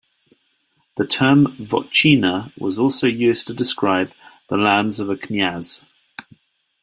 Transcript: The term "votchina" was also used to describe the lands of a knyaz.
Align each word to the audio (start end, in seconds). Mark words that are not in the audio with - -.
The 0.97 1.05
term 1.05 1.45
"votchina" 1.57 2.51
was 2.57 2.79
also 2.79 3.05
used 3.05 3.45
to 3.45 3.53
describe 3.53 4.13
the 4.49 4.57
lands 4.57 4.99
of 4.99 5.11
a 5.11 5.15
knyaz. 5.15 5.83